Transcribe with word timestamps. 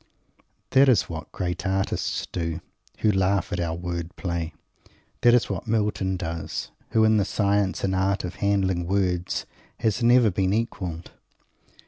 That 0.71 0.89
is 0.89 1.03
what 1.03 1.25
the 1.31 1.37
great 1.37 1.63
artists 1.63 2.25
do 2.25 2.59
who 3.01 3.11
laugh 3.11 3.53
at 3.53 3.59
our 3.59 3.75
word 3.75 4.15
play. 4.15 4.51
That 5.21 5.35
is 5.35 5.47
what 5.47 5.67
Milton 5.67 6.17
does, 6.17 6.71
who, 6.89 7.03
in 7.03 7.17
the 7.17 7.23
science 7.23 7.83
and 7.83 7.93
art 7.93 8.23
of 8.23 8.37
handling 8.37 8.87
words, 8.87 9.45
has 9.81 10.01
never 10.01 10.31
been 10.31 10.53
equalled. 10.53 11.11